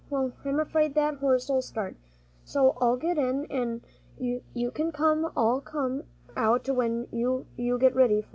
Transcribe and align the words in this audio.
Well, 0.09 0.31
I'm 0.43 0.59
afraid 0.59 0.95
that 0.95 1.17
horse'll 1.17 1.61
start, 1.61 1.95
so 2.43 2.75
I'll 2.81 2.97
get 2.97 3.19
in, 3.19 3.45
an' 3.51 3.81
you 4.17 4.71
can 4.71 4.91
all 5.37 5.61
come 5.61 6.03
out 6.35 6.67
when 6.69 7.07
you 7.11 7.77
get 7.79 7.93
ready." 7.95 8.25